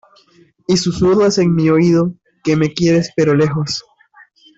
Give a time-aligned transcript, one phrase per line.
[0.67, 3.83] Y susurras en mi oído que me quieres, pero lejos.